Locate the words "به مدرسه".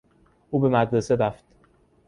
0.59-1.15